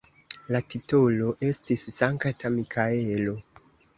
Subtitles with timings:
[0.53, 3.37] La titolo estis Sankta Mikaelo.